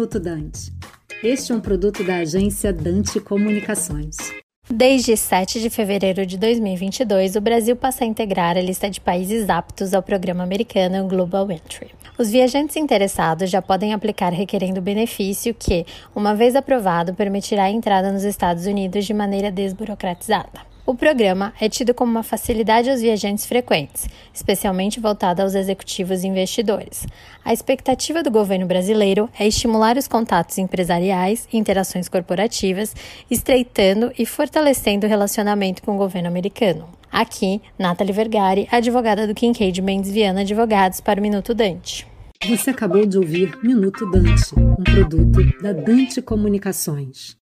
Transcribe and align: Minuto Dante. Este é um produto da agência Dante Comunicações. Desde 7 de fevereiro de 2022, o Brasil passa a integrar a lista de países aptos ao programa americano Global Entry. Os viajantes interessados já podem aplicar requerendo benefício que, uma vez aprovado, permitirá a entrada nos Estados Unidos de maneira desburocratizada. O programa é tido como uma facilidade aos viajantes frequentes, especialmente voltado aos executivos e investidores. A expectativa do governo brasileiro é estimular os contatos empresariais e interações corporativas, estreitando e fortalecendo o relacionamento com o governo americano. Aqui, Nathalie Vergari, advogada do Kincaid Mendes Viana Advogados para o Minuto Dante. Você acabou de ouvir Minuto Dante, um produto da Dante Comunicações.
Minuto 0.00 0.18
Dante. 0.18 0.72
Este 1.22 1.52
é 1.52 1.54
um 1.54 1.60
produto 1.60 2.02
da 2.02 2.16
agência 2.16 2.72
Dante 2.72 3.20
Comunicações. 3.20 4.16
Desde 4.66 5.14
7 5.14 5.60
de 5.60 5.68
fevereiro 5.68 6.24
de 6.24 6.38
2022, 6.38 7.36
o 7.36 7.40
Brasil 7.42 7.76
passa 7.76 8.04
a 8.04 8.06
integrar 8.06 8.56
a 8.56 8.62
lista 8.62 8.88
de 8.88 8.98
países 8.98 9.50
aptos 9.50 9.92
ao 9.92 10.02
programa 10.02 10.42
americano 10.42 11.06
Global 11.06 11.50
Entry. 11.50 11.90
Os 12.16 12.30
viajantes 12.30 12.76
interessados 12.76 13.50
já 13.50 13.60
podem 13.60 13.92
aplicar 13.92 14.32
requerendo 14.32 14.80
benefício 14.80 15.52
que, 15.52 15.84
uma 16.16 16.34
vez 16.34 16.56
aprovado, 16.56 17.12
permitirá 17.12 17.64
a 17.64 17.70
entrada 17.70 18.10
nos 18.10 18.24
Estados 18.24 18.64
Unidos 18.64 19.04
de 19.04 19.12
maneira 19.12 19.52
desburocratizada. 19.52 20.69
O 20.86 20.94
programa 20.94 21.52
é 21.60 21.68
tido 21.68 21.92
como 21.92 22.10
uma 22.10 22.22
facilidade 22.22 22.90
aos 22.90 23.00
viajantes 23.00 23.46
frequentes, 23.46 24.08
especialmente 24.32 24.98
voltado 24.98 25.42
aos 25.42 25.54
executivos 25.54 26.24
e 26.24 26.26
investidores. 26.26 27.06
A 27.44 27.52
expectativa 27.52 28.22
do 28.22 28.30
governo 28.30 28.66
brasileiro 28.66 29.28
é 29.38 29.46
estimular 29.46 29.96
os 29.96 30.08
contatos 30.08 30.58
empresariais 30.58 31.46
e 31.52 31.58
interações 31.58 32.08
corporativas, 32.08 32.94
estreitando 33.30 34.10
e 34.18 34.24
fortalecendo 34.24 35.06
o 35.06 35.08
relacionamento 35.08 35.82
com 35.82 35.94
o 35.94 35.98
governo 35.98 36.28
americano. 36.28 36.88
Aqui, 37.12 37.60
Nathalie 37.78 38.12
Vergari, 38.12 38.68
advogada 38.70 39.26
do 39.26 39.34
Kincaid 39.34 39.82
Mendes 39.82 40.10
Viana 40.10 40.40
Advogados 40.40 41.00
para 41.00 41.20
o 41.20 41.22
Minuto 41.22 41.54
Dante. 41.54 42.06
Você 42.48 42.70
acabou 42.70 43.04
de 43.04 43.18
ouvir 43.18 43.58
Minuto 43.62 44.10
Dante, 44.10 44.54
um 44.56 44.82
produto 44.82 45.60
da 45.60 45.72
Dante 45.72 46.22
Comunicações. 46.22 47.36